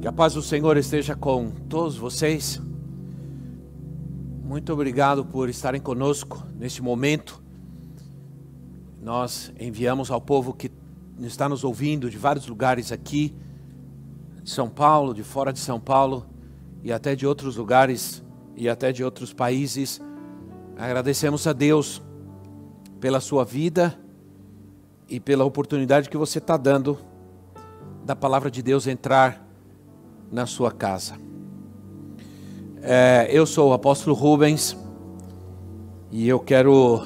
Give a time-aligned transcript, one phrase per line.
[0.00, 2.62] Que a paz do Senhor esteja com todos vocês.
[4.44, 7.42] Muito obrigado por estarem conosco neste momento.
[9.02, 10.70] Nós enviamos ao povo que
[11.18, 13.34] está nos ouvindo de vários lugares aqui,
[14.40, 16.26] de São Paulo, de fora de São Paulo
[16.84, 18.22] e até de outros lugares
[18.56, 20.00] e até de outros países.
[20.76, 22.00] Agradecemos a Deus
[23.00, 23.98] pela sua vida
[25.08, 26.96] e pela oportunidade que você está dando
[28.04, 29.47] da palavra de Deus entrar
[30.30, 31.14] na sua casa.
[32.80, 34.76] É, eu sou o apóstolo Rubens
[36.10, 37.02] e eu quero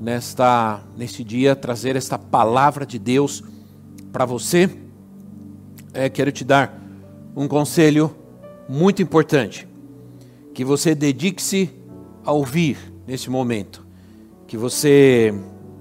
[0.00, 3.42] nesta neste dia trazer esta palavra de Deus
[4.12, 4.70] para você.
[5.92, 6.80] É, quero te dar
[7.36, 8.14] um conselho
[8.68, 9.66] muito importante,
[10.54, 11.70] que você dedique-se
[12.24, 13.86] a ouvir nesse momento,
[14.46, 15.34] que você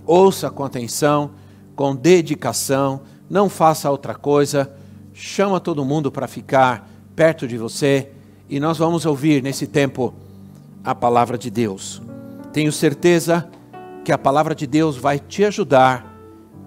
[0.06, 1.32] ouça com atenção,
[1.76, 4.77] com dedicação, não faça outra coisa
[5.18, 8.12] chama todo mundo para ficar perto de você
[8.48, 10.14] e nós vamos ouvir nesse tempo
[10.84, 12.00] a palavra de Deus.
[12.54, 13.50] Tenho certeza
[14.06, 16.06] que a palavra de Deus vai te ajudar,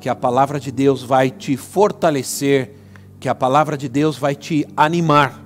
[0.00, 2.74] que a palavra de Deus vai te fortalecer,
[3.20, 5.41] que a palavra de Deus vai te animar,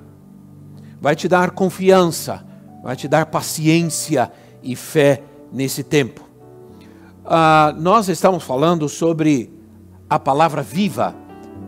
[0.98, 2.42] vai te dar confiança,
[2.82, 6.26] vai te dar paciência e fé nesse tempo.
[7.22, 9.52] Ah, nós estamos falando sobre
[10.08, 11.14] a palavra viva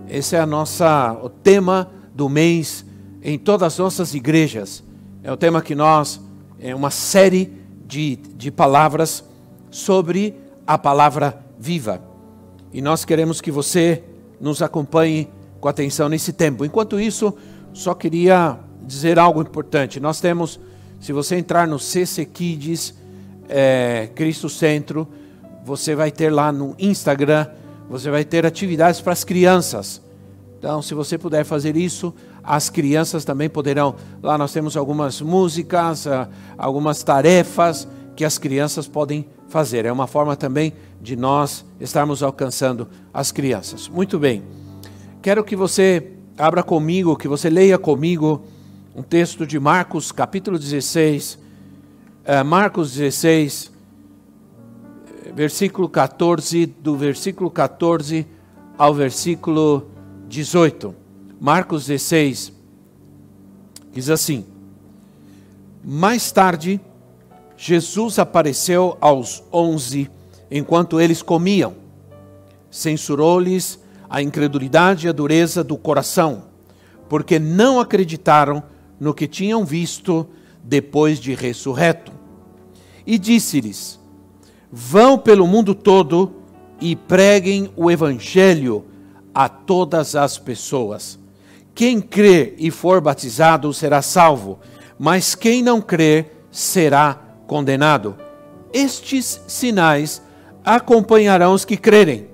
[0.08, 2.84] esse é a nossa, o tema do mês
[3.22, 4.82] em todas as nossas igrejas.
[5.22, 6.20] É o tema que nós,
[6.60, 7.52] é uma série
[7.86, 9.24] de, de palavras
[9.70, 10.34] sobre
[10.66, 12.00] a palavra viva.
[12.72, 14.02] E nós queremos que você
[14.40, 15.28] nos acompanhe
[15.60, 16.64] com atenção nesse tempo.
[16.64, 17.34] Enquanto isso,
[17.72, 19.98] só queria dizer algo importante.
[19.98, 20.60] Nós temos,
[21.00, 22.94] se você entrar no CC Kids
[23.48, 25.08] é, Cristo Centro,
[25.64, 27.48] você vai ter lá no Instagram
[27.88, 30.00] você vai ter atividades para as crianças.
[30.58, 33.94] Então, se você puder fazer isso, as crianças também poderão.
[34.22, 39.84] Lá nós temos algumas músicas, ah, algumas tarefas que as crianças podem fazer.
[39.84, 43.88] É uma forma também de nós estarmos alcançando as crianças.
[43.88, 44.42] Muito bem.
[45.22, 48.44] Quero que você abra comigo, que você leia comigo
[48.94, 51.38] um texto de Marcos, capítulo 16.
[52.24, 53.70] Eh, Marcos 16,
[55.36, 58.26] versículo 14, do versículo 14
[58.78, 59.86] ao versículo
[60.26, 60.94] 18.
[61.38, 62.54] Marcos 16
[63.92, 64.46] diz assim:
[65.84, 66.80] Mais tarde,
[67.54, 70.10] Jesus apareceu aos onze
[70.50, 71.74] enquanto eles comiam.
[72.70, 76.44] Censurou-lhes a incredulidade e a dureza do coração,
[77.10, 78.62] porque não acreditaram
[78.98, 80.26] no que tinham visto
[80.64, 82.10] depois de ressurreto.
[83.06, 84.00] E disse-lhes:
[84.70, 86.32] Vão pelo mundo todo
[86.80, 88.84] e preguem o evangelho
[89.34, 91.18] a todas as pessoas.
[91.74, 94.58] Quem crer e for batizado será salvo,
[94.98, 98.16] mas quem não crer será condenado.
[98.72, 100.22] Estes sinais
[100.64, 102.28] acompanharão os que crerem.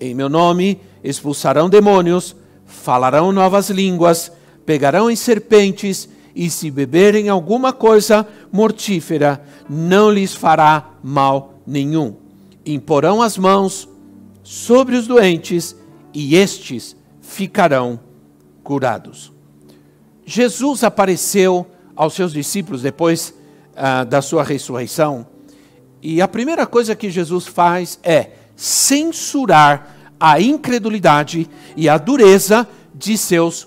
[0.00, 2.34] Em meu nome expulsarão demônios,
[2.64, 4.32] falarão novas línguas,
[4.64, 9.40] pegarão em serpentes, e se beberem alguma coisa mortífera,
[9.70, 12.16] não lhes fará mal nenhum.
[12.64, 13.88] Imporão as mãos
[14.42, 15.76] sobre os doentes
[16.12, 17.98] e estes ficarão
[18.62, 19.32] curados.
[20.24, 23.34] Jesus apareceu aos seus discípulos depois
[23.76, 25.26] ah, da sua ressurreição
[26.06, 33.16] e a primeira coisa que Jesus faz é censurar a incredulidade e a dureza de
[33.16, 33.66] seus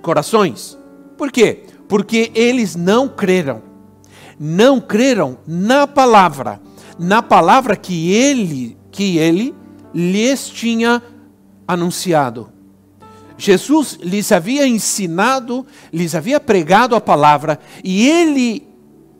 [0.00, 0.78] corações.
[1.18, 1.64] Por quê?
[1.86, 3.62] Porque eles não creram.
[4.40, 6.58] Não creram na palavra
[6.98, 9.54] na palavra que ele, que ele
[9.94, 11.02] lhes tinha
[11.66, 12.50] anunciado.
[13.36, 18.68] Jesus lhes havia ensinado, lhes havia pregado a palavra e ele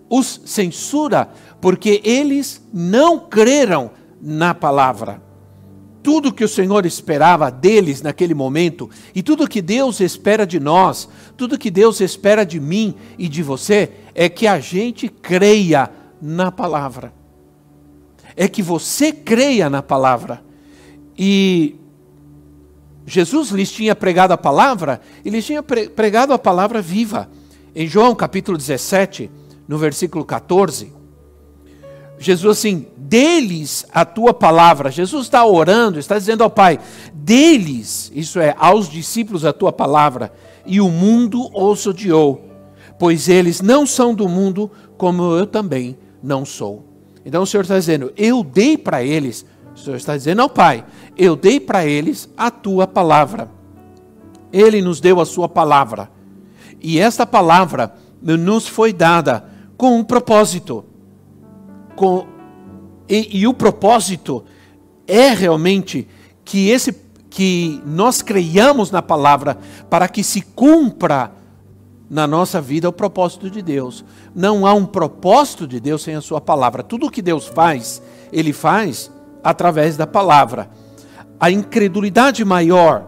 [0.09, 1.29] os censura
[1.61, 5.23] porque eles não creram na palavra.
[6.03, 11.09] Tudo que o Senhor esperava deles naquele momento e tudo que Deus espera de nós,
[11.37, 16.53] tudo que Deus espera de mim e de você é que a gente creia na
[16.53, 17.24] palavra
[18.37, 20.43] é que você creia na palavra.
[21.17, 21.77] E
[23.07, 27.29] Jesus lhes tinha pregado a palavra, e lhes tinha pregado a palavra viva.
[27.75, 29.31] Em João capítulo 17,
[29.69, 30.93] no versículo 14,
[32.19, 34.91] Jesus assim, deles a tua palavra.
[34.91, 36.79] Jesus está orando, está dizendo ao Pai,
[37.13, 40.33] deles, isso é, aos discípulos a tua palavra,
[40.65, 42.49] e o mundo os odiou,
[42.99, 46.94] pois eles não são do mundo, como eu também não sou.
[47.25, 50.85] Então o Senhor está dizendo: Eu dei para eles, o Senhor está dizendo ao Pai:
[51.17, 53.49] Eu dei para eles a tua palavra.
[54.53, 56.11] Ele nos deu a sua palavra.
[56.81, 59.45] E esta palavra nos foi dada
[59.77, 60.85] com um propósito.
[61.97, 62.27] Com,
[63.09, 64.45] e, e o propósito
[65.07, 66.07] é realmente
[66.45, 66.95] que, esse,
[67.31, 71.33] que nós creiamos na palavra para que se cumpra
[72.15, 74.05] na nossa vida o propósito de Deus.
[74.33, 76.81] Não há um propósito de Deus sem a sua palavra.
[76.81, 78.01] Tudo o que Deus faz,
[78.33, 79.11] ele faz
[79.43, 80.71] através da palavra.
[81.41, 83.07] A incredulidade maior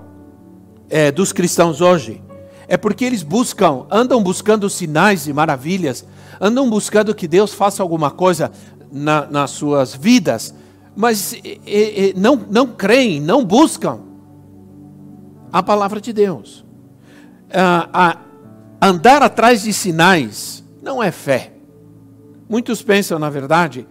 [0.91, 2.21] é, dos cristãos hoje
[2.67, 6.05] é porque eles buscam, andam buscando sinais e maravilhas,
[6.41, 8.51] andam buscando que Deus faça alguma coisa
[8.91, 10.53] na, nas suas vidas,
[10.97, 14.01] mas e, e, não, não creem, não buscam
[15.53, 16.65] a palavra de Deus.
[17.55, 18.26] a,
[18.87, 21.53] andar atrás de sinais não é fé.
[22.49, 23.87] Muitos pensam, na verdade,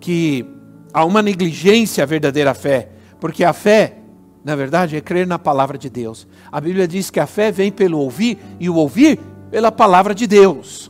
[0.00, 0.46] que
[0.92, 2.90] há uma negligência à verdadeira fé,
[3.20, 3.98] porque a fé
[4.46, 6.24] na verdade, é crer na palavra de Deus.
[6.52, 9.18] A Bíblia diz que a fé vem pelo ouvir e o ouvir
[9.50, 10.88] pela palavra de Deus.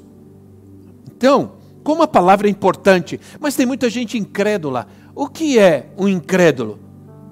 [1.07, 1.53] Então,
[1.83, 4.87] como a palavra é importante, mas tem muita gente incrédula.
[5.15, 6.79] O que é um incrédulo?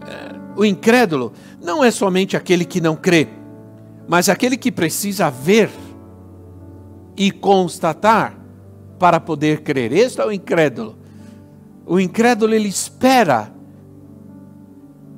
[0.00, 3.28] É, o incrédulo não é somente aquele que não crê,
[4.08, 5.68] mas aquele que precisa ver
[7.16, 8.38] e constatar
[8.98, 9.92] para poder crer.
[9.92, 10.96] Este é o incrédulo.
[11.86, 13.52] O incrédulo ele espera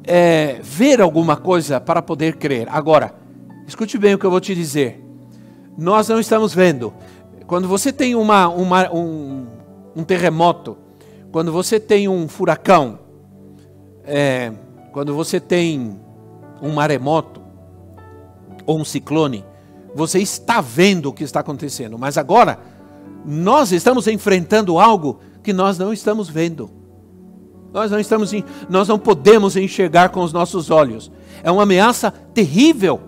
[0.05, 2.69] é, ver alguma coisa para poder crer.
[2.71, 3.15] Agora,
[3.67, 5.03] escute bem o que eu vou te dizer.
[5.77, 6.93] Nós não estamos vendo.
[7.47, 9.47] Quando você tem uma, uma, um,
[9.95, 10.77] um terremoto,
[11.31, 12.99] quando você tem um furacão,
[14.05, 14.53] é,
[14.93, 16.01] quando você tem
[16.63, 17.41] um maremoto
[18.65, 19.45] ou um ciclone,
[19.97, 21.99] você está vendo o que está acontecendo.
[21.99, 22.59] Mas agora,
[23.25, 26.71] nós estamos enfrentando algo que nós não estamos vendo.
[27.73, 28.33] Nós não estamos,
[28.69, 31.11] nós não podemos enxergar com os nossos olhos.
[31.43, 33.01] É uma ameaça terrível,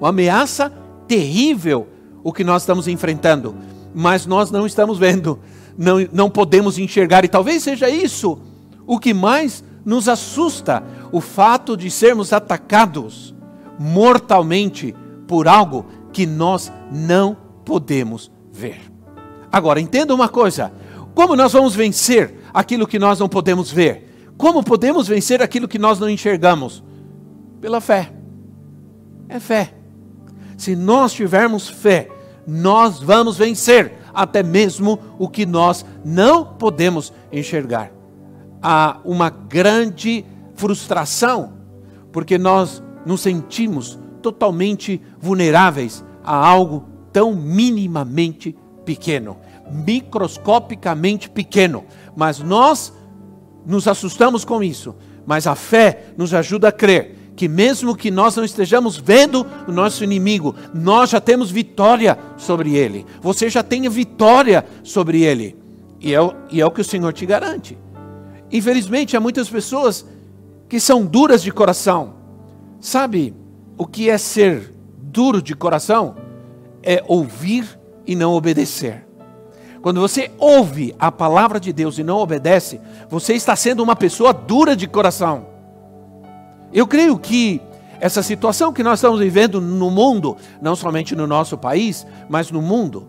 [0.00, 0.72] uma ameaça
[1.06, 1.86] terrível
[2.24, 3.54] o que nós estamos enfrentando,
[3.94, 5.38] mas nós não estamos vendo,
[5.78, 8.38] não, não podemos enxergar e talvez seja isso
[8.84, 10.82] o que mais nos assusta,
[11.12, 13.32] o fato de sermos atacados
[13.78, 14.94] mortalmente
[15.26, 15.86] por algo
[16.16, 18.80] que nós não podemos ver.
[19.52, 20.72] Agora, entenda uma coisa:
[21.14, 24.32] como nós vamos vencer aquilo que nós não podemos ver?
[24.38, 26.82] Como podemos vencer aquilo que nós não enxergamos?
[27.60, 28.14] Pela fé.
[29.28, 29.74] É fé.
[30.56, 32.08] Se nós tivermos fé,
[32.46, 37.92] nós vamos vencer até mesmo o que nós não podemos enxergar.
[38.62, 40.24] Há uma grande
[40.54, 41.52] frustração,
[42.10, 49.38] porque nós nos sentimos totalmente vulneráveis a algo tão minimamente pequeno
[49.70, 51.84] microscopicamente pequeno,
[52.14, 52.92] mas nós
[53.64, 54.94] nos assustamos com isso.
[55.26, 59.72] Mas a fé nos ajuda a crer que, mesmo que nós não estejamos vendo o
[59.72, 63.04] nosso inimigo, nós já temos vitória sobre ele.
[63.20, 65.56] Você já tem vitória sobre ele.
[66.00, 66.18] E é,
[66.50, 67.76] e é o que o Senhor te garante.
[68.52, 70.06] Infelizmente, há muitas pessoas
[70.68, 72.14] que são duras de coração.
[72.80, 73.34] Sabe
[73.76, 74.72] o que é ser
[75.16, 76.14] duro de coração?
[76.82, 79.06] É ouvir e não obedecer.
[79.80, 82.78] Quando você ouve a palavra de Deus e não obedece,
[83.08, 85.46] você está sendo uma pessoa dura de coração.
[86.70, 87.62] Eu creio que
[87.98, 92.60] essa situação que nós estamos vivendo no mundo, não somente no nosso país, mas no
[92.60, 93.08] mundo,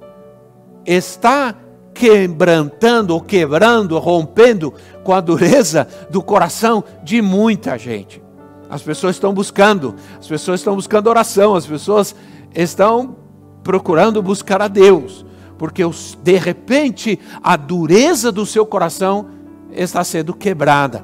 [0.85, 1.53] está
[1.93, 4.73] quebrantando quebrando, rompendo
[5.03, 8.26] com a dureza do coração de muita gente.
[8.69, 12.15] As pessoas estão buscando, as pessoas estão buscando oração, as pessoas
[12.53, 13.15] estão
[13.63, 15.25] procurando buscar a Deus
[15.57, 15.81] porque
[16.21, 19.27] de repente a dureza do seu coração
[19.71, 21.03] está sendo quebrada.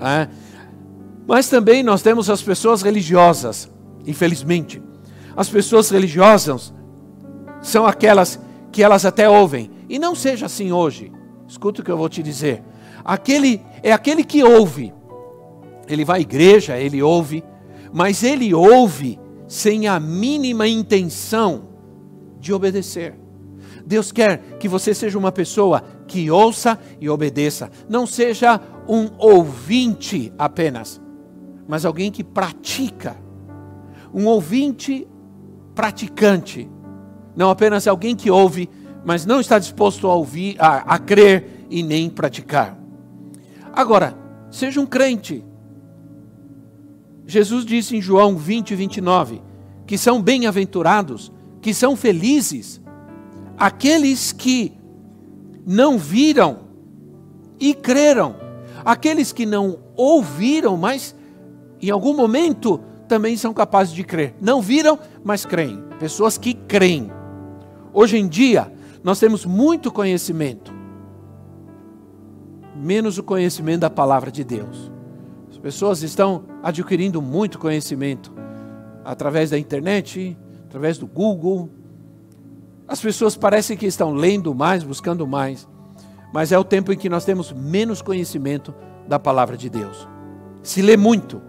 [0.00, 0.28] É?
[1.26, 3.70] Mas também nós temos as pessoas religiosas,
[4.06, 4.82] infelizmente.
[5.36, 6.72] As pessoas religiosas
[7.62, 8.40] são aquelas
[8.72, 9.70] que elas até ouvem.
[9.88, 11.12] E não seja assim hoje.
[11.46, 12.62] Escuta o que eu vou te dizer.
[13.04, 14.92] Aquele é aquele que ouve.
[15.88, 17.42] Ele vai à igreja, ele ouve,
[17.92, 21.68] mas ele ouve sem a mínima intenção
[22.38, 23.14] de obedecer.
[23.86, 27.70] Deus quer que você seja uma pessoa que ouça e obedeça.
[27.88, 31.00] Não seja um ouvinte apenas,
[31.66, 33.16] mas alguém que pratica.
[34.12, 35.08] Um ouvinte
[35.74, 36.68] praticante.
[37.34, 38.68] Não apenas alguém que ouve,
[39.04, 42.78] mas não está disposto a ouvir, a, a crer e nem praticar.
[43.72, 44.18] Agora,
[44.50, 45.44] seja um crente.
[47.28, 49.42] Jesus disse em João 20, 29,
[49.86, 51.30] que são bem-aventurados,
[51.60, 52.80] que são felizes
[53.58, 54.72] aqueles que
[55.66, 56.60] não viram
[57.60, 58.34] e creram,
[58.82, 61.14] aqueles que não ouviram, mas
[61.82, 64.34] em algum momento também são capazes de crer.
[64.40, 65.84] Não viram, mas creem.
[65.98, 67.12] Pessoas que creem.
[67.92, 68.72] Hoje em dia,
[69.04, 70.72] nós temos muito conhecimento,
[72.74, 74.97] menos o conhecimento da palavra de Deus.
[75.58, 78.32] As pessoas estão adquirindo muito conhecimento
[79.04, 81.68] através da internet, através do Google.
[82.86, 85.66] As pessoas parecem que estão lendo mais, buscando mais,
[86.32, 88.72] mas é o tempo em que nós temos menos conhecimento
[89.08, 90.08] da palavra de Deus.
[90.62, 91.42] Se lê muito,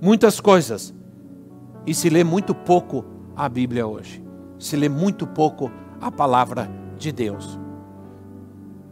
[0.00, 0.94] muitas coisas,
[1.84, 3.04] e se lê muito pouco
[3.34, 4.22] a Bíblia hoje.
[4.56, 5.68] Se lê muito pouco
[6.00, 7.58] a palavra de Deus.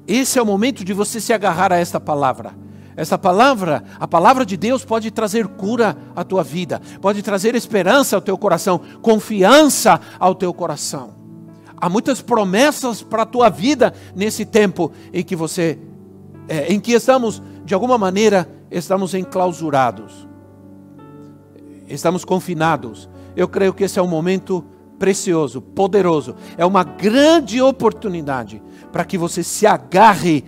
[0.08, 2.52] Esse é o momento de você se agarrar a esta palavra.
[2.97, 8.16] Essa palavra, a palavra de Deus pode trazer cura à tua vida, pode trazer esperança
[8.16, 11.14] ao teu coração, confiança ao teu coração.
[11.76, 15.78] Há muitas promessas para a tua vida nesse tempo em que você,
[16.49, 20.28] é, em que estamos, de alguma maneira, estamos enclausurados,
[21.88, 23.09] estamos confinados.
[23.35, 24.64] Eu creio que esse é um momento
[24.99, 30.44] precioso, poderoso, é uma grande oportunidade para que você se agarre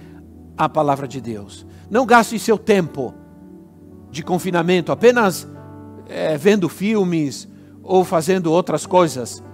[0.59, 1.67] à palavra de Deus.
[1.93, 3.13] Não gaste seu tempo
[4.11, 5.47] de confinamento apenas
[6.09, 7.47] é, vendo filmes
[7.83, 9.45] ou fazendo outras coisas.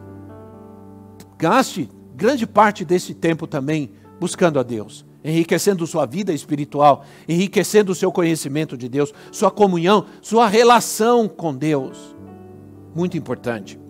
[1.37, 3.90] Gaste grande parte desse tempo também
[4.21, 10.47] buscando a Deus, enriquecendo sua vida espiritual, enriquecendo seu conhecimento de Deus, sua comunhão, sua
[10.47, 12.14] relação com Deus.
[12.95, 13.80] Muito importante.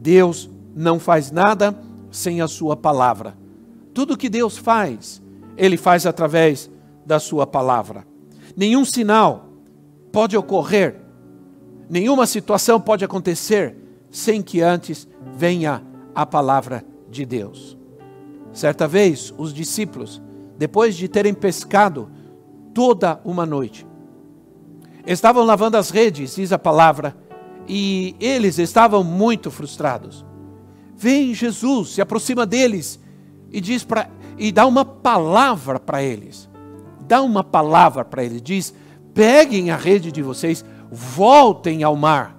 [0.00, 1.72] Deus não faz nada
[2.10, 3.38] sem a sua palavra.
[3.94, 5.22] Tudo que Deus faz,
[5.56, 6.68] Ele faz através
[7.04, 8.06] da Sua palavra.
[8.56, 9.48] Nenhum sinal
[10.12, 11.00] pode ocorrer,
[11.88, 13.76] nenhuma situação pode acontecer
[14.10, 15.82] sem que antes venha
[16.14, 17.76] a palavra de Deus.
[18.52, 20.22] Certa vez, os discípulos,
[20.56, 22.08] depois de terem pescado
[22.72, 23.84] toda uma noite,
[25.04, 27.16] estavam lavando as redes, diz a palavra,
[27.66, 30.24] e eles estavam muito frustrados.
[30.96, 33.00] Vem Jesus, se aproxima deles
[33.50, 36.48] e diz para e dá uma palavra para eles
[37.06, 38.74] dá uma palavra para ele, diz:
[39.12, 42.36] peguem a rede de vocês, voltem ao mar.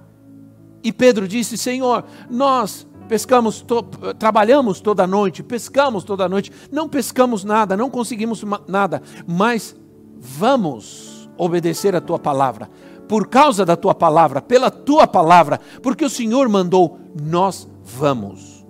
[0.82, 3.82] E Pedro disse: Senhor, nós pescamos, to
[4.18, 9.74] trabalhamos toda noite, pescamos toda noite, não pescamos nada, não conseguimos nada, mas
[10.18, 12.70] vamos obedecer a tua palavra.
[13.08, 18.66] Por causa da tua palavra, pela tua palavra, porque o Senhor mandou, nós vamos.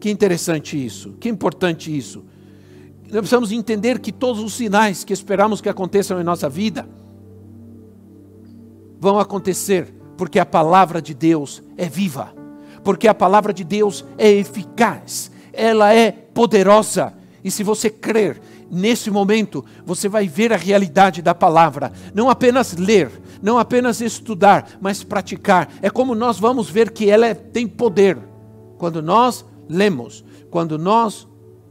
[0.00, 2.24] Que interessante isso, que importante isso
[3.10, 6.86] nós precisamos entender que todos os sinais que esperamos que aconteçam em nossa vida
[9.00, 12.34] vão acontecer porque a palavra de Deus é viva,
[12.84, 17.14] porque a palavra de Deus é eficaz, ela é poderosa.
[17.42, 22.76] E se você crer nesse momento, você vai ver a realidade da palavra, não apenas
[22.76, 23.10] ler,
[23.40, 25.70] não apenas estudar, mas praticar.
[25.80, 28.18] É como nós vamos ver que ela é, tem poder
[28.76, 31.26] quando nós lemos, quando nós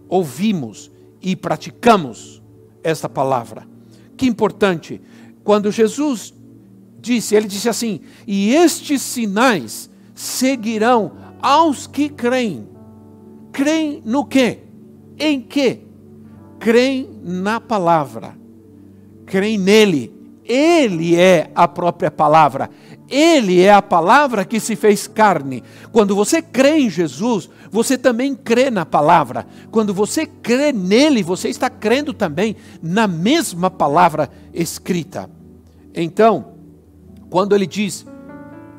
[0.09, 0.89] ouvimos
[1.21, 2.41] e praticamos
[2.83, 3.67] esta palavra.
[4.15, 5.01] Que importante.
[5.43, 6.33] Quando Jesus
[6.99, 12.67] disse, ele disse assim: "E estes sinais seguirão aos que creem".
[13.51, 14.59] Creem no quê?
[15.17, 15.81] Em quê?
[16.59, 18.37] Creem na palavra.
[19.25, 20.13] Creem nele.
[20.45, 22.69] Ele é a própria palavra.
[23.09, 25.63] Ele é a palavra que se fez carne.
[25.91, 29.47] Quando você crê em Jesus, você também crê na palavra.
[29.71, 35.29] Quando você crê nele, você está crendo também na mesma palavra escrita.
[35.93, 36.53] Então,
[37.29, 38.05] quando ele diz: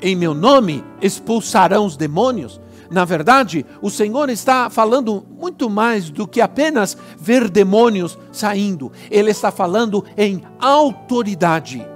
[0.00, 6.26] Em meu nome expulsarão os demônios, na verdade, o Senhor está falando muito mais do
[6.26, 8.90] que apenas ver demônios saindo.
[9.10, 11.86] Ele está falando em autoridade.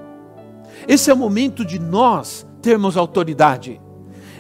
[0.87, 3.81] Esse é o momento de nós termos autoridade.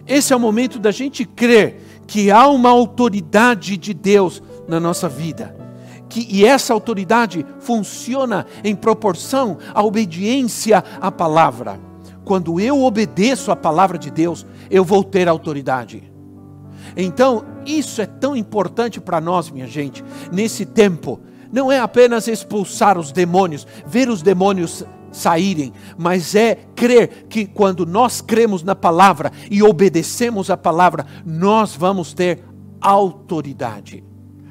[0.06, 5.08] Esse é o momento da gente crer que há uma autoridade de Deus na nossa
[5.08, 5.56] vida.
[6.08, 11.80] Que, e essa autoridade funciona em proporção à obediência à palavra.
[12.24, 16.12] Quando eu obedeço à palavra de Deus, eu vou ter autoridade.
[16.96, 21.20] Então, isso é tão importante para nós, minha gente, nesse tempo.
[21.50, 27.86] Não é apenas expulsar os demônios, ver os demônios saírem, mas é crer que quando
[27.86, 32.42] nós cremos na palavra e obedecemos a palavra, nós vamos ter
[32.80, 34.02] autoridade.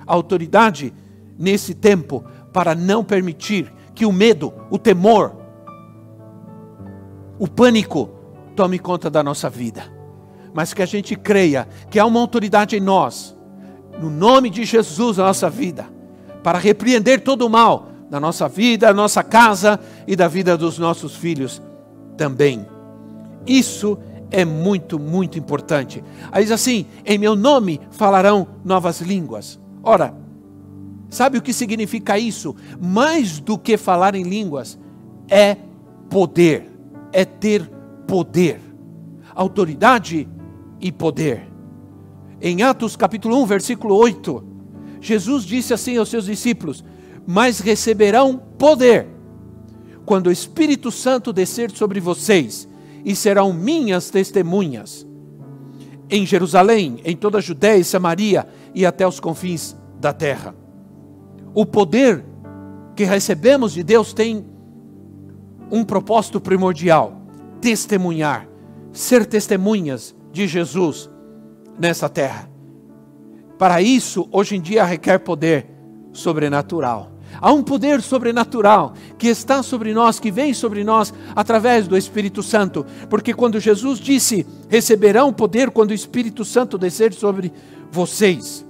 [0.05, 0.93] Autoridade
[1.37, 5.35] nesse tempo para não permitir que o medo, o temor,
[7.39, 8.09] o pânico
[8.55, 9.83] tome conta da nossa vida.
[10.53, 13.35] Mas que a gente creia que há uma autoridade em nós,
[13.99, 15.87] no nome de Jesus na nossa vida,
[16.43, 20.77] para repreender todo o mal, da nossa vida, da nossa casa e da vida dos
[20.77, 21.61] nossos filhos
[22.17, 22.67] também.
[23.47, 23.97] Isso
[24.29, 26.03] é muito, muito importante.
[26.29, 29.57] Aí diz assim: em meu nome falarão novas línguas.
[29.81, 30.13] Ora,
[31.09, 32.53] sabe o que significa isso?
[32.81, 34.77] Mais do que falar em línguas,
[35.29, 35.55] é
[36.09, 36.69] poder,
[37.13, 37.65] é ter
[38.05, 38.59] poder,
[39.33, 40.27] autoridade
[40.81, 41.49] e poder.
[42.41, 44.43] Em Atos capítulo 1, versículo 8,
[44.99, 46.83] Jesus disse assim aos seus discípulos:
[47.25, 49.07] Mas receberão poder
[50.05, 52.67] quando o Espírito Santo descer sobre vocês,
[53.03, 55.07] e serão minhas testemunhas
[56.09, 60.53] em Jerusalém, em toda a Judéia e Samaria e até os confins da terra.
[61.53, 62.23] O poder
[62.95, 64.45] que recebemos de Deus tem
[65.71, 67.21] um propósito primordial:
[67.61, 68.47] testemunhar,
[68.91, 71.09] ser testemunhas de Jesus
[71.79, 72.49] nessa terra.
[73.57, 75.67] Para isso, hoje em dia requer poder
[76.11, 77.10] sobrenatural.
[77.39, 82.43] Há um poder sobrenatural que está sobre nós, que vem sobre nós através do Espírito
[82.43, 82.85] Santo.
[83.09, 87.51] Porque quando Jesus disse: receberão poder quando o Espírito Santo descer sobre
[87.91, 88.65] vocês.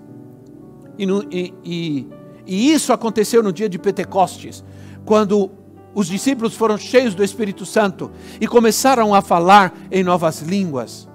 [0.98, 2.08] E, no, e, e,
[2.46, 4.64] e isso aconteceu no dia de Pentecostes,
[5.06, 5.52] quando
[5.94, 11.08] os discípulos foram cheios do Espírito Santo e começaram a falar em novas línguas.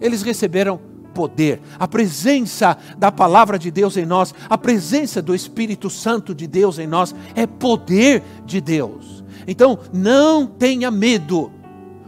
[0.00, 0.80] Eles receberam
[1.14, 6.46] poder, a presença da palavra de Deus em nós, a presença do Espírito Santo de
[6.46, 9.24] Deus em nós é poder de Deus.
[9.46, 11.52] Então, não tenha medo,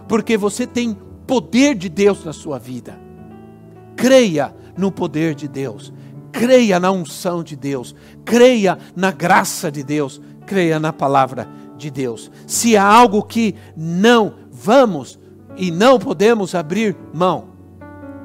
[0.08, 0.96] porque você tem
[1.26, 2.98] poder de Deus na sua vida.
[3.94, 5.92] Creia no poder de Deus,
[6.32, 7.94] creia na unção de Deus,
[8.24, 12.30] creia na graça de Deus, creia na palavra de Deus.
[12.46, 15.18] Se há algo que não vamos
[15.56, 17.48] e não podemos abrir mão,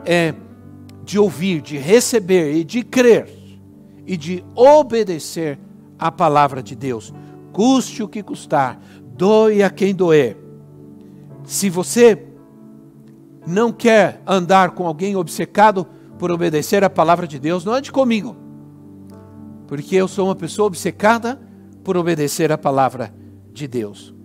[0.06, 0.34] é
[1.12, 3.30] de ouvir, de receber e de crer
[4.08, 5.60] e de obedecer
[6.00, 7.14] à palavra de Deus,
[7.52, 8.80] custe o que custar,
[9.18, 10.38] doe a quem doer.
[11.44, 12.28] Se você
[13.46, 15.86] não quer andar com alguém obcecado
[16.18, 18.38] por obedecer à palavra de Deus, não ande comigo,
[19.68, 21.42] porque eu sou uma pessoa obcecada
[21.84, 23.14] por obedecer à palavra
[23.52, 24.16] de Deus.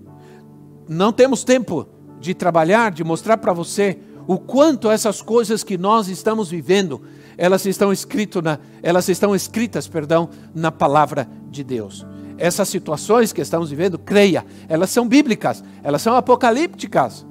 [0.88, 1.88] Não temos tempo
[2.20, 7.02] de trabalhar, de mostrar para você o quanto essas coisas que nós estamos vivendo,
[7.38, 12.04] elas estão escritas na, elas estão escritas, perdão, na palavra de Deus.
[12.36, 17.24] Essas situações que estamos vivendo, creia, elas são bíblicas, elas são apocalípticas.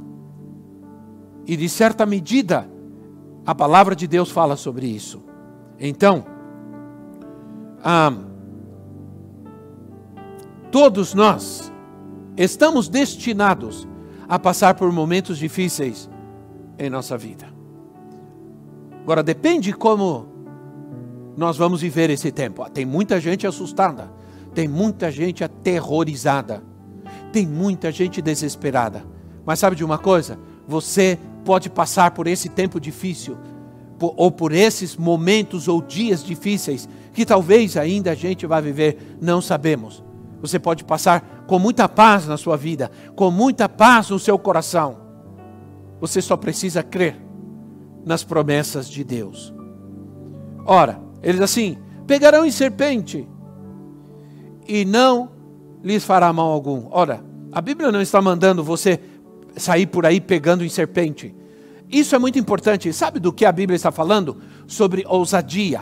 [1.45, 2.67] E de certa medida,
[3.45, 5.21] a palavra de Deus fala sobre isso.
[5.79, 6.25] Então,
[7.84, 8.13] ah,
[10.71, 11.71] todos nós
[12.38, 13.88] estamos destinados
[14.27, 16.10] a passar por momentos difíceis
[16.78, 17.46] em nossa vida.
[19.04, 20.26] Agora, depende como
[21.38, 22.68] nós vamos viver esse tempo.
[22.70, 24.12] Tem muita gente assustada,
[24.54, 26.64] tem muita gente aterrorizada,
[27.32, 29.06] tem muita gente desesperada.
[29.46, 30.40] Mas sabe de uma coisa?
[30.68, 33.38] Você pode passar por esse tempo difícil,
[34.00, 39.40] ou por esses momentos ou dias difíceis, que talvez ainda a gente vai viver, não
[39.40, 40.04] sabemos.
[40.42, 45.05] Você pode passar com muita paz na sua vida, com muita paz no seu coração
[46.06, 47.20] você só precisa crer
[48.06, 49.54] nas promessas de Deus.
[50.63, 53.28] Ora, ele diz assim: pegarão em serpente
[54.68, 55.32] e não
[55.84, 56.88] lhes fará mal algum.
[56.91, 59.00] Ora, a Bíblia não está mandando você
[59.58, 61.36] sair por aí pegando em serpente.
[61.89, 62.91] Isso é muito importante.
[62.94, 64.38] Sabe do que a Bíblia está falando?
[64.68, 65.82] Sobre ousadia.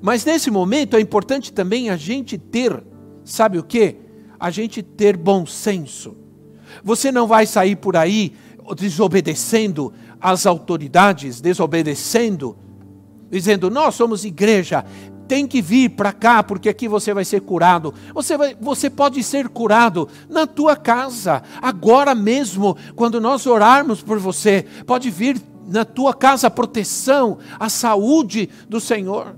[0.00, 2.82] Mas nesse momento é importante também a gente ter,
[3.24, 3.96] sabe o que?
[4.38, 6.16] A gente ter bom senso.
[6.82, 8.34] Você não vai sair por aí
[8.76, 12.56] desobedecendo às autoridades, desobedecendo,
[13.30, 14.84] dizendo: Nós somos igreja,
[15.26, 17.92] tem que vir para cá, porque aqui você vai ser curado.
[18.14, 24.18] Você, vai, você pode ser curado na tua casa, agora mesmo, quando nós orarmos por
[24.18, 24.64] você.
[24.86, 29.34] Pode vir na tua casa a proteção, a saúde do Senhor,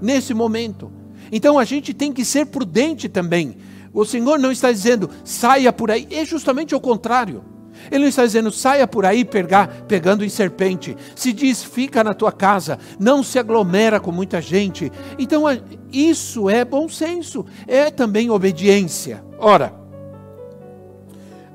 [0.00, 0.90] nesse momento.
[1.30, 3.56] Então a gente tem que ser prudente também.
[3.92, 7.44] O Senhor não está dizendo saia por aí, é justamente o contrário.
[7.90, 10.96] Ele não está dizendo saia por aí pegar, pegando em serpente.
[11.14, 14.90] Se diz fica na tua casa, não se aglomera com muita gente.
[15.18, 15.44] Então
[15.92, 19.24] isso é bom senso, é também obediência.
[19.38, 19.74] Ora,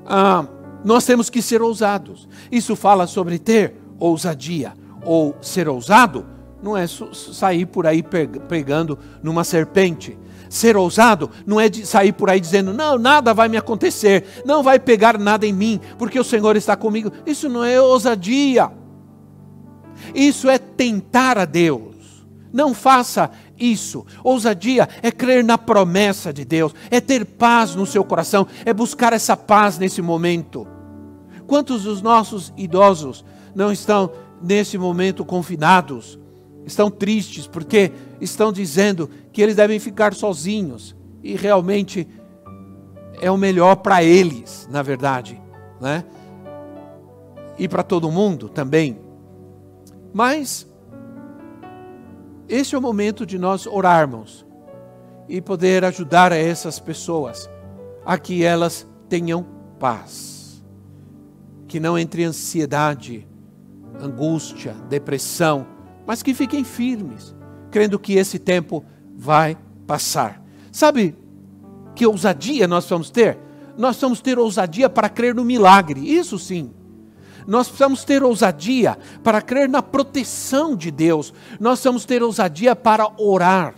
[0.06, 0.46] ah,
[0.84, 2.28] nós temos que ser ousados.
[2.50, 4.72] Isso fala sobre ter ousadia
[5.04, 6.26] ou ser ousado.
[6.62, 8.02] Não é sair por aí
[8.48, 13.56] pegando numa serpente Ser ousado não é sair por aí dizendo, não, nada vai me
[13.56, 17.12] acontecer, não vai pegar nada em mim, porque o Senhor está comigo.
[17.26, 18.70] Isso não é ousadia.
[20.14, 22.26] Isso é tentar a Deus.
[22.52, 24.06] Não faça isso.
[24.24, 29.12] Ousadia é crer na promessa de Deus, é ter paz no seu coração, é buscar
[29.12, 30.66] essa paz nesse momento.
[31.46, 34.10] Quantos dos nossos idosos não estão
[34.42, 36.18] nesse momento confinados?
[36.64, 42.08] Estão tristes porque estão dizendo que eles devem ficar sozinhos e realmente
[43.20, 45.40] é o melhor para eles, na verdade,
[45.80, 46.04] né?
[47.58, 48.98] E para todo mundo também.
[50.12, 50.66] Mas
[52.48, 54.46] esse é o momento de nós orarmos
[55.28, 57.50] e poder ajudar a essas pessoas
[58.04, 59.44] a que elas tenham
[59.78, 60.64] paz.
[61.66, 63.28] Que não entre ansiedade,
[64.00, 65.66] angústia, depressão,
[66.06, 67.34] mas que fiquem firmes,
[67.70, 68.84] crendo que esse tempo
[69.16, 70.42] vai passar.
[70.70, 71.16] Sabe
[71.94, 73.38] que ousadia nós vamos ter?
[73.76, 76.72] Nós vamos ter ousadia para crer no milagre, isso sim.
[77.46, 81.32] Nós precisamos ter ousadia para crer na proteção de Deus.
[81.58, 83.74] Nós precisamos ter ousadia para orar.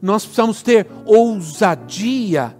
[0.00, 2.56] Nós precisamos ter ousadia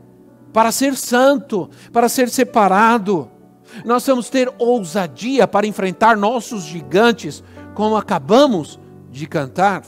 [0.53, 3.31] para ser santo, para ser separado.
[3.85, 9.83] Nós precisamos ter ousadia para enfrentar nossos gigantes, como acabamos de cantar.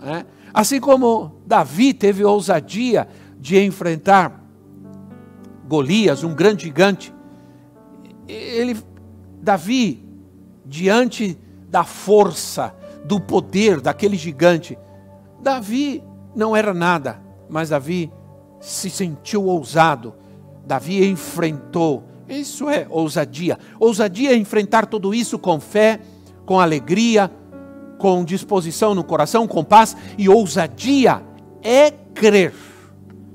[0.00, 0.26] Né?
[0.52, 3.08] Assim como Davi teve ousadia
[3.38, 4.44] de enfrentar
[5.68, 7.14] Golias, um grande gigante,
[8.26, 8.76] ele
[9.40, 10.04] Davi,
[10.64, 14.78] diante da força, do poder daquele gigante,
[15.40, 16.02] Davi
[16.34, 18.12] não era nada, mas Davi
[18.60, 20.14] se sentiu ousado.
[20.66, 22.04] Davi enfrentou.
[22.28, 23.58] Isso é ousadia.
[23.80, 26.00] Ousadia é enfrentar tudo isso com fé,
[26.44, 27.30] com alegria,
[27.98, 29.96] com disposição no coração, com paz.
[30.16, 31.22] E ousadia
[31.62, 32.54] é crer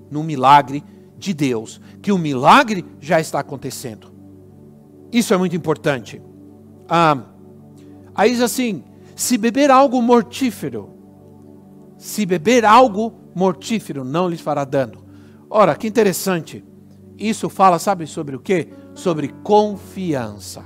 [0.10, 0.84] no milagre
[1.18, 4.12] de Deus, que o milagre já está acontecendo.
[5.12, 6.22] Isso é muito importante.
[6.90, 7.18] Ah,
[8.16, 8.84] aí diz assim:
[9.16, 10.90] se beber algo mortífero,
[11.98, 15.04] se beber algo mortífero, não lhes fará dano.
[15.50, 16.64] Ora, que interessante.
[17.18, 18.70] Isso fala, sabe sobre o que?
[18.96, 20.64] Sobre confiança.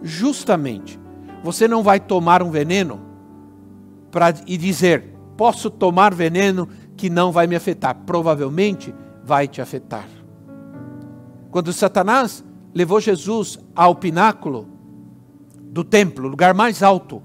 [0.00, 0.98] Justamente,
[1.42, 3.00] você não vai tomar um veneno
[4.10, 7.94] para e dizer, posso tomar veneno que não vai me afetar.
[8.06, 10.06] Provavelmente vai te afetar.
[11.50, 14.68] Quando Satanás levou Jesus ao pináculo
[15.56, 17.22] do templo, lugar mais alto,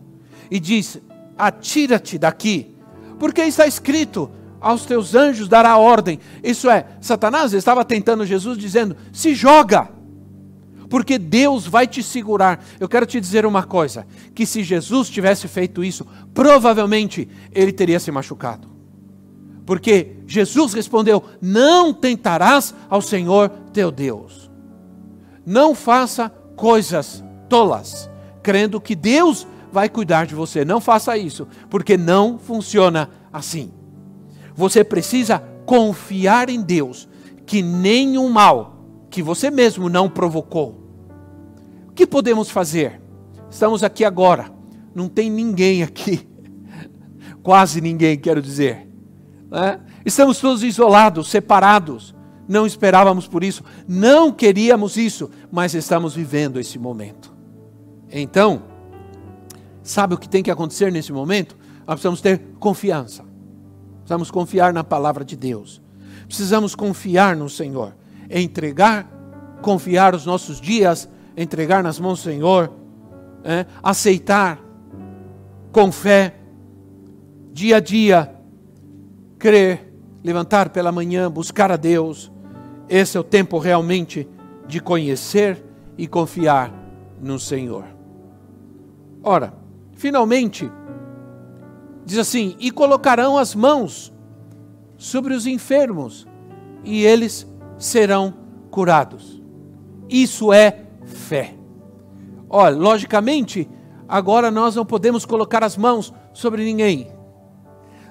[0.49, 1.02] e disse:
[1.38, 2.76] Atira-te daqui,
[3.19, 4.30] porque está escrito:
[4.63, 6.19] aos teus anjos dará ordem.
[6.41, 9.89] Isso é, Satanás estava tentando Jesus, dizendo: Se joga,
[10.93, 12.63] porque Deus vai te segurar.
[12.79, 17.99] Eu quero te dizer uma coisa: que se Jesus tivesse feito isso, provavelmente ele teria
[17.99, 18.67] se machucado.
[19.65, 24.51] Porque Jesus respondeu: Não tentarás ao Senhor teu Deus.
[25.43, 28.08] Não faça coisas tolas,
[28.43, 30.63] crendo que Deus vai cuidar de você.
[30.63, 33.73] Não faça isso, porque não funciona assim.
[34.56, 37.10] Você precisa confiar em Deus,
[37.47, 40.83] que nenhum mal que você mesmo não provocou.
[41.93, 42.99] O que podemos fazer?
[43.51, 44.51] Estamos aqui agora,
[44.95, 46.27] não tem ninguém aqui,
[47.43, 48.89] quase ninguém, quero dizer.
[49.51, 49.79] Né?
[50.03, 52.15] Estamos todos isolados, separados
[52.47, 57.32] não esperávamos por isso, não queríamos isso, mas estamos vivendo esse momento.
[58.12, 58.63] Então,
[59.84, 61.56] sabe o que tem que acontecer nesse momento?
[61.79, 63.23] Nós precisamos ter confiança.
[63.99, 65.82] Precisamos confiar na palavra de Deus.
[66.27, 67.95] Precisamos confiar no Senhor.
[68.29, 69.08] Entregar,
[69.62, 72.72] confiar os nossos dias, entregar nas mãos do Senhor,
[73.43, 74.60] é, aceitar
[75.72, 76.36] com fé,
[77.52, 78.34] dia a dia,
[79.38, 79.91] crer,
[80.24, 82.32] levantar pela manhã, buscar a Deus,
[82.88, 84.28] esse é o tempo realmente
[84.67, 85.63] de conhecer
[85.98, 86.72] e confiar
[87.22, 87.86] no Senhor.
[89.24, 89.54] Ora,
[89.93, 90.72] finalmente,
[92.06, 94.13] diz assim: e colocarão as mãos
[94.98, 96.28] sobre os enfermos,
[96.84, 98.34] e eles serão
[98.69, 99.41] curados.
[100.10, 100.83] Isso é
[101.34, 101.56] fé.
[102.48, 103.67] Olha, logicamente,
[104.08, 107.12] agora nós não podemos colocar as mãos sobre ninguém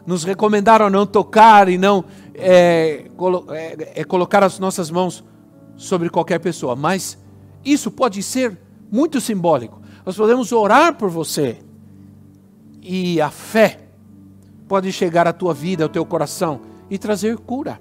[0.04, 2.04] nos recomendaram não tocar e não
[2.34, 5.24] é, colo é, é, colocar as nossas mãos
[5.76, 6.74] sobre qualquer pessoa.
[6.74, 7.16] Mas
[7.64, 8.58] isso pode ser
[8.90, 9.80] muito simbólico.
[10.04, 11.58] Nós podemos orar por você
[12.82, 13.78] e a fé
[14.66, 17.80] pode chegar à tua vida, ao teu coração e trazer cura.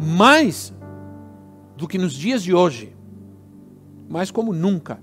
[0.00, 0.72] Mais
[1.76, 2.95] do que nos dias de hoje,
[4.08, 4.98] mais como nunca,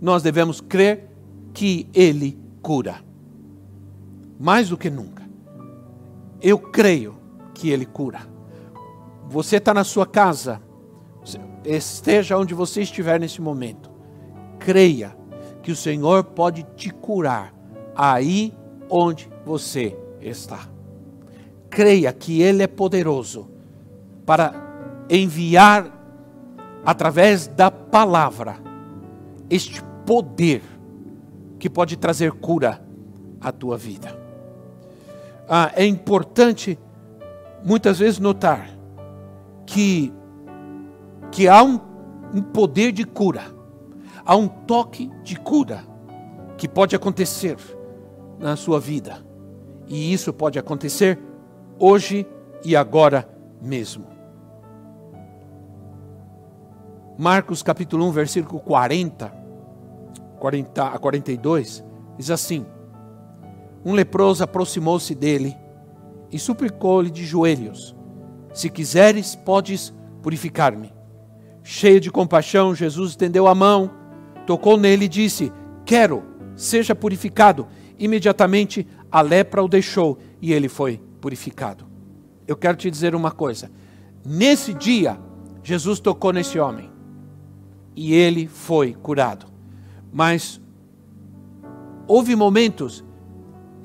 [0.00, 1.08] nós devemos crer
[1.52, 3.12] que Ele cura
[4.42, 5.22] mais do que nunca.
[6.40, 7.14] Eu creio
[7.54, 8.22] que Ele cura.
[9.28, 10.60] Você está na sua casa,
[11.64, 13.88] esteja onde você estiver nesse momento,
[14.58, 15.16] creia
[15.62, 17.54] que o Senhor pode te curar
[17.94, 18.52] aí
[18.90, 20.68] onde você está.
[21.70, 23.48] Creia que Ele é poderoso
[24.26, 26.01] para enviar
[26.84, 28.56] através da palavra,
[29.48, 30.62] este poder
[31.58, 32.82] que pode trazer cura
[33.40, 34.18] à tua vida.
[35.48, 36.78] Ah, é importante
[37.64, 38.68] muitas vezes notar
[39.66, 40.12] que,
[41.30, 41.80] que há um,
[42.34, 43.42] um poder de cura,
[44.24, 45.84] há um toque de cura
[46.56, 47.56] que pode acontecer
[48.38, 49.24] na sua vida.
[49.86, 51.18] E isso pode acontecer
[51.78, 52.26] hoje
[52.64, 53.28] e agora
[53.60, 54.11] mesmo.
[57.22, 59.32] Marcos capítulo 1, versículo 40,
[60.40, 61.84] 40 a 42,
[62.18, 62.66] diz assim:
[63.84, 65.56] Um leproso aproximou-se dele
[66.32, 67.94] e suplicou-lhe de joelhos:
[68.52, 70.92] Se quiseres, podes purificar-me.
[71.62, 73.88] Cheio de compaixão, Jesus estendeu a mão,
[74.44, 75.52] tocou nele e disse:
[75.84, 76.24] Quero,
[76.56, 77.68] seja purificado.
[78.00, 81.86] Imediatamente a lepra o deixou e ele foi purificado.
[82.48, 83.70] Eu quero te dizer uma coisa:
[84.26, 85.16] nesse dia,
[85.62, 86.90] Jesus tocou nesse homem
[87.94, 89.46] e ele foi curado.
[90.12, 90.60] Mas
[92.06, 93.04] houve momentos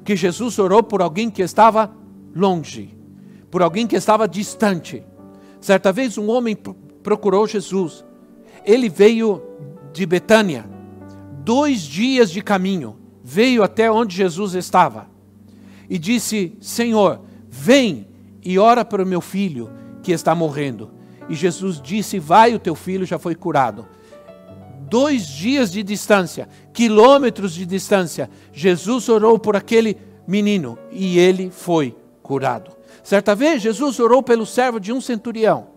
[0.04, 1.94] que Jesus orou por alguém que estava
[2.36, 2.98] longe,
[3.52, 5.04] por alguém que estava distante.
[5.60, 6.58] Certa vez um homem
[7.04, 8.06] procurou Jesus.
[8.66, 9.42] Ele veio
[9.94, 10.70] de Betânia,
[11.44, 15.08] dois dias de caminho, veio até onde Jesus estava
[15.90, 18.08] e disse: Senhor, vem
[18.44, 19.70] e ora para o meu filho
[20.04, 20.92] que está morrendo.
[21.30, 23.88] E Jesus disse: Vai, o teu filho já foi curado
[24.90, 29.98] dois dias de distância, quilômetros de distância, Jesus orou por aquele
[30.28, 32.72] menino e ele foi curado.
[33.04, 35.68] Certa vez, Jesus orou pelo servo de um centurião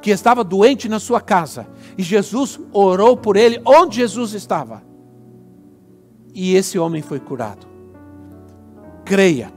[0.00, 1.66] que estava doente na sua casa
[1.96, 4.82] e Jesus orou por ele onde Jesus estava.
[6.34, 7.66] E esse homem foi curado.
[9.04, 9.52] Creia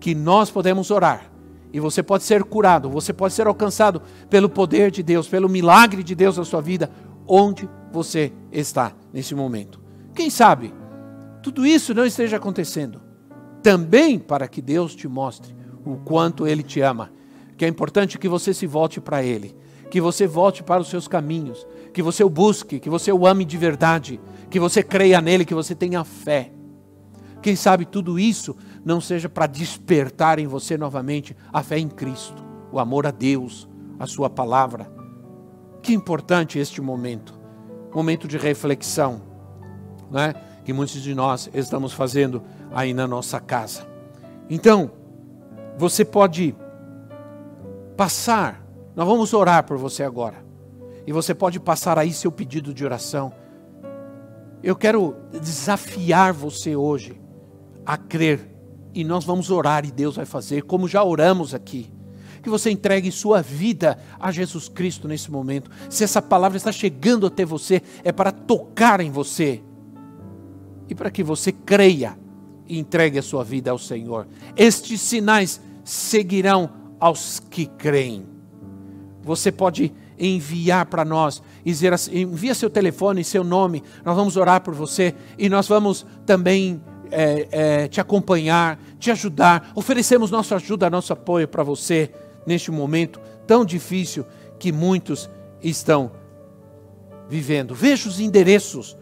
[0.00, 1.30] que nós podemos orar
[1.72, 6.02] e você pode ser curado, você pode ser alcançado pelo poder de Deus, pelo milagre
[6.02, 6.90] de Deus na sua vida,
[7.26, 9.80] onde você está nesse momento.
[10.14, 10.72] Quem sabe
[11.42, 13.00] tudo isso não esteja acontecendo
[13.62, 15.54] também para que Deus te mostre
[15.84, 17.12] o quanto Ele te ama,
[17.56, 19.56] que é importante que você se volte para Ele,
[19.90, 23.44] que você volte para os seus caminhos, que você o busque, que você o ame
[23.44, 26.52] de verdade, que você creia nele, que você tenha fé.
[27.40, 32.42] Quem sabe tudo isso não seja para despertar em você novamente a fé em Cristo,
[32.72, 35.01] o amor a Deus, a Sua palavra
[35.82, 37.34] que importante este momento,
[37.92, 39.20] momento de reflexão,
[40.10, 40.34] né?
[40.64, 42.42] que muitos de nós estamos fazendo
[42.72, 43.86] aí na nossa casa.
[44.48, 44.92] Então,
[45.76, 46.54] você pode
[47.96, 48.64] passar,
[48.94, 50.44] nós vamos orar por você agora,
[51.04, 53.32] e você pode passar aí seu pedido de oração.
[54.62, 57.20] Eu quero desafiar você hoje
[57.84, 58.48] a crer,
[58.94, 61.90] e nós vamos orar e Deus vai fazer, como já oramos aqui
[62.42, 65.70] que você entregue sua vida a Jesus Cristo nesse momento.
[65.88, 69.62] Se essa palavra está chegando até você, é para tocar em você
[70.88, 72.18] e para que você creia
[72.66, 74.26] e entregue a sua vida ao Senhor.
[74.56, 78.26] Estes sinais seguirão aos que creem.
[79.22, 84.60] Você pode enviar para nós, dizer assim, envia seu telefone, seu nome, nós vamos orar
[84.60, 90.88] por você e nós vamos também é, é, te acompanhar, te ajudar, oferecemos nossa ajuda,
[90.88, 92.10] nosso apoio para você
[92.46, 94.24] neste momento tão difícil
[94.58, 95.28] que muitos
[95.62, 96.12] estão
[97.28, 97.74] vivendo.
[97.74, 98.96] Veja os endereços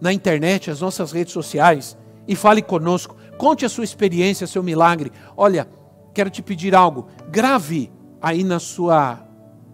[0.00, 3.16] na internet, as nossas redes sociais e fale conosco.
[3.36, 5.12] Conte a sua experiência, seu milagre.
[5.36, 5.68] Olha,
[6.12, 7.08] quero te pedir algo.
[7.30, 9.24] Grave aí na sua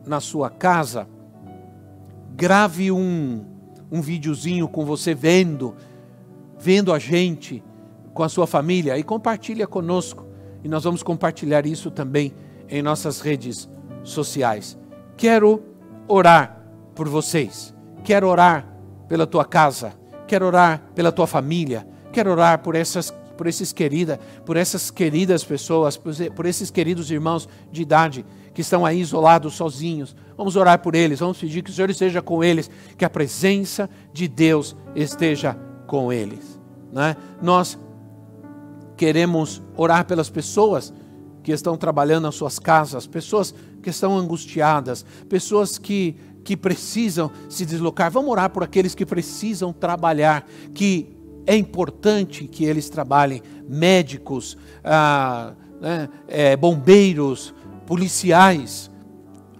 [0.07, 1.09] na sua casa.
[2.35, 3.45] Grave um
[3.91, 5.75] um videozinho com você vendo
[6.59, 7.63] vendo a gente
[8.13, 10.25] com a sua família e compartilha conosco.
[10.63, 12.33] E nós vamos compartilhar isso também
[12.69, 13.69] em nossas redes
[14.03, 14.79] sociais.
[15.17, 15.63] Quero
[16.09, 17.75] orar por vocês.
[18.03, 18.67] Quero orar
[19.09, 19.95] pela tua casa.
[20.27, 21.87] Quero orar pela tua família.
[22.13, 27.49] Quero orar por essas por esses querida, por essas queridas pessoas, por esses queridos irmãos
[27.71, 30.15] de idade que estão aí isolados, sozinhos.
[30.37, 33.91] Vamos orar por eles, vamos pedir que o Senhor esteja com eles, que a presença
[34.13, 36.61] de Deus esteja com eles.
[36.93, 37.17] Né?
[37.43, 37.79] Nós
[38.97, 40.95] queremos orar pelas pessoas
[41.45, 47.67] que estão trabalhando nas suas casas, pessoas que estão angustiadas, pessoas que, que precisam se
[47.67, 48.11] deslocar.
[48.11, 51.15] Vamos orar por aqueles que precisam trabalhar, que
[51.47, 57.55] é importante que eles trabalhem, médicos, ah, né, é, bombeiros,
[57.87, 58.91] policiais,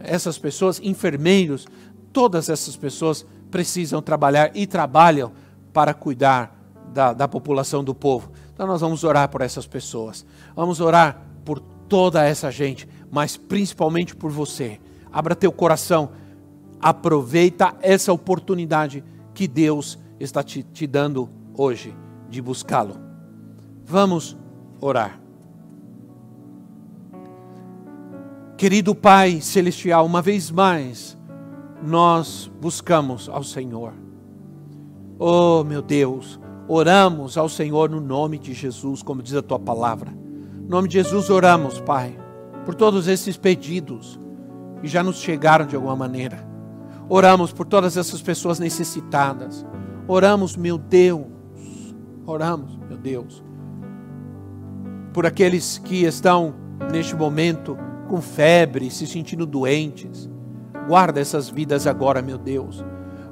[0.01, 1.67] essas pessoas, enfermeiros,
[2.15, 5.33] todas essas pessoas precisam trabalhar e trabalham
[5.71, 6.59] para cuidar
[6.95, 8.33] da, da população do povo.
[8.55, 10.25] Então nós vamos orar por essas pessoas.
[10.57, 14.81] Vamos orar por toda essa gente, mas principalmente por você.
[15.13, 16.11] Abra teu coração,
[16.85, 21.97] Aproveita essa oportunidade que Deus está te, te dando hoje
[22.29, 22.97] de buscá-lo.
[23.87, 24.37] Vamos
[24.83, 25.19] orar.
[28.59, 31.17] Querido Pai Celestial, uma vez mais,
[31.83, 33.95] nós buscamos ao Senhor.
[35.19, 40.13] Oh, meu Deus, oramos ao Senhor no nome de Jesus, como diz a tua palavra.
[40.65, 42.19] No nome de Jesus oramos, Pai,
[42.65, 44.19] por todos esses pedidos
[44.81, 46.49] que já nos chegaram de alguma maneira.
[47.07, 49.65] Oramos por todas essas pessoas necessitadas.
[50.09, 51.27] Oramos, meu Deus,
[52.25, 53.45] oramos, meu Deus,
[55.13, 56.55] por aqueles que estão
[56.91, 57.77] neste momento
[58.09, 60.31] com febre, se sentindo doentes.
[60.89, 62.83] Guarda essas vidas agora, meu Deus.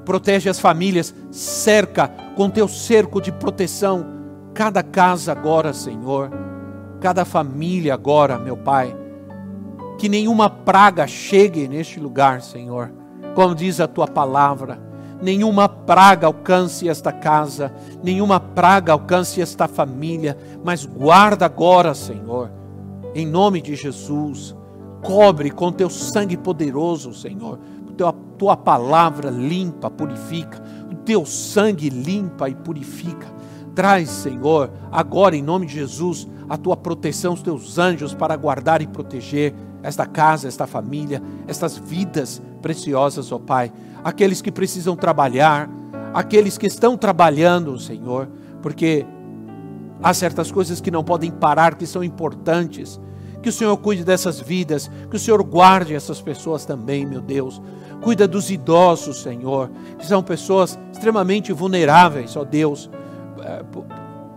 [0.05, 4.05] Protege as famílias, cerca com teu cerco de proteção
[4.53, 6.52] cada casa agora, Senhor.
[7.03, 8.95] Cada família agora, meu Pai.
[9.99, 12.93] Que nenhuma praga chegue neste lugar, Senhor.
[13.35, 14.79] Como diz a tua palavra,
[15.21, 22.49] nenhuma praga alcance esta casa, nenhuma praga alcance esta família, mas guarda agora, Senhor,
[23.13, 24.55] em nome de Jesus
[25.03, 27.59] cobre com teu sangue poderoso, Senhor.
[27.97, 30.63] Tua, tua palavra limpa, purifica.
[30.89, 33.27] O teu sangue limpa e purifica.
[33.75, 38.81] Traz, Senhor, agora em nome de Jesus, a tua proteção, os teus anjos para guardar
[38.81, 43.71] e proteger esta casa, esta família, estas vidas preciosas, ó Pai.
[44.03, 45.69] Aqueles que precisam trabalhar,
[46.13, 48.27] aqueles que estão trabalhando, Senhor,
[48.61, 49.05] porque
[50.01, 52.99] há certas coisas que não podem parar, que são importantes
[53.43, 57.61] que o Senhor cuide dessas vidas, que o Senhor guarde essas pessoas também, meu Deus.
[58.01, 62.89] Cuida dos idosos, Senhor, que são pessoas extremamente vulneráveis, ó Deus,
[63.41, 63.63] eh,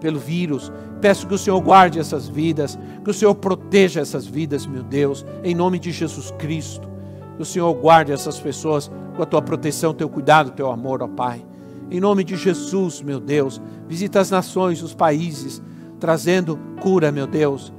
[0.01, 0.73] pelo vírus.
[1.01, 5.25] Peço que o Senhor guarde essas vidas, que o Senhor proteja essas vidas, meu Deus,
[5.45, 6.89] em nome de Jesus Cristo.
[7.37, 11.09] Que o Senhor guarde essas pessoas com a tua proteção, teu cuidado, teu amor, ó
[11.09, 11.45] Pai.
[11.91, 15.63] Em nome de Jesus, meu Deus, visita as nações, os países,
[16.01, 17.73] trazendo cura, meu Deus,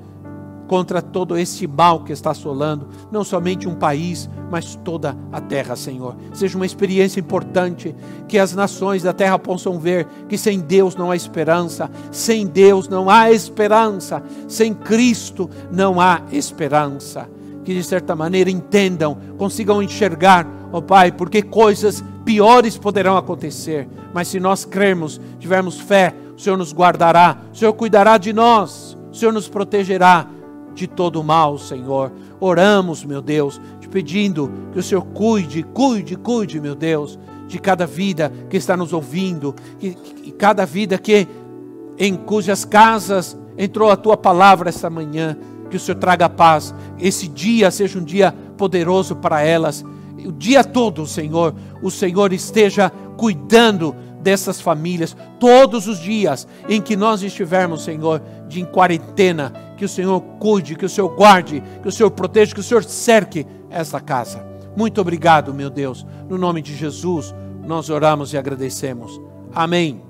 [0.67, 5.75] contra todo esse mal que está assolando, não somente um país, mas toda a terra,
[5.75, 6.15] Senhor.
[6.33, 7.95] Seja uma experiência importante,
[8.27, 12.87] que as nações da terra possam ver que sem Deus não há esperança, sem Deus
[12.87, 17.29] não há esperança, sem Cristo não há esperança.
[17.63, 23.87] Que de certa maneira entendam, consigam enxergar, ó oh Pai, porque coisas piores poderão acontecer,
[24.13, 28.97] mas se nós crermos, tivermos fé, o Senhor nos guardará, o Senhor cuidará de nós,
[29.11, 30.27] o Senhor nos protegerá
[30.77, 32.11] de todo mal, Senhor.
[32.39, 37.87] Oramos, meu Deus, te pedindo que o Senhor cuide, cuide, cuide, meu Deus, de cada
[37.87, 41.27] vida que está nos ouvindo, e cada vida que
[41.97, 45.35] em cujas casas entrou a tua palavra esta manhã,
[45.67, 46.75] que o Senhor traga paz.
[46.99, 49.83] Esse dia seja um dia poderoso para elas.
[50.23, 56.95] O dia todo, Senhor, o Senhor esteja cuidando dessas famílias, todos os dias em que
[56.95, 61.87] nós estivermos, Senhor, de em quarentena, que o Senhor cuide, que o Senhor guarde, que
[61.87, 64.45] o Senhor proteja, que o Senhor cerque esta casa.
[64.75, 66.05] Muito obrigado, meu Deus.
[66.27, 67.33] No nome de Jesus,
[67.65, 69.21] nós oramos e agradecemos.
[69.53, 70.06] Amém.